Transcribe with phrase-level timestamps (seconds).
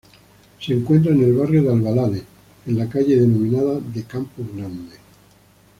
[0.59, 2.23] Se encuentra en el barrio de Alvalade,
[2.65, 4.95] en la calle denominada de Campo Grande.